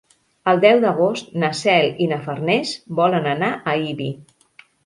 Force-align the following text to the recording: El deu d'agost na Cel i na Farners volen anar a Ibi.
El 0.51 0.61
deu 0.63 0.79
d'agost 0.85 1.29
na 1.43 1.51
Cel 1.59 1.91
i 2.05 2.09
na 2.13 2.19
Farners 2.25 2.75
volen 3.01 3.31
anar 3.37 3.55
a 3.55 3.77
Ibi. 3.93 4.13